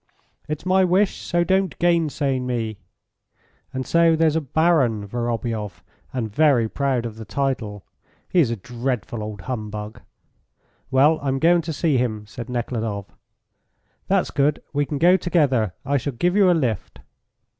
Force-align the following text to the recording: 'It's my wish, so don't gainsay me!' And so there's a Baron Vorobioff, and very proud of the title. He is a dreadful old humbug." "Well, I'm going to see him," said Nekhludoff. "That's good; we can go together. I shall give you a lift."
'It's 0.47 0.65
my 0.65 0.83
wish, 0.83 1.17
so 1.21 1.43
don't 1.43 1.77
gainsay 1.77 2.39
me!' 2.39 2.79
And 3.71 3.85
so 3.85 4.15
there's 4.15 4.35
a 4.35 4.41
Baron 4.41 5.05
Vorobioff, 5.05 5.83
and 6.11 6.33
very 6.33 6.67
proud 6.67 7.05
of 7.05 7.17
the 7.17 7.23
title. 7.23 7.85
He 8.27 8.39
is 8.39 8.49
a 8.49 8.55
dreadful 8.55 9.21
old 9.21 9.41
humbug." 9.41 10.01
"Well, 10.89 11.19
I'm 11.21 11.37
going 11.37 11.61
to 11.61 11.71
see 11.71 11.97
him," 11.97 12.25
said 12.25 12.49
Nekhludoff. 12.49 13.15
"That's 14.07 14.31
good; 14.31 14.63
we 14.73 14.87
can 14.87 14.97
go 14.97 15.17
together. 15.17 15.75
I 15.85 15.97
shall 15.97 16.13
give 16.13 16.35
you 16.35 16.49
a 16.49 16.53
lift." 16.57 17.01